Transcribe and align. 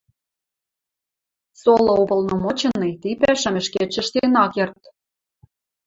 Сола 1.61 1.93
уполномоченный 2.03 2.93
ти 3.01 3.09
пӓшам 3.19 3.55
ӹшкетшӹ 3.61 3.99
ӹштен 4.03 4.33
ак 4.43 4.51
керд. 4.55 4.81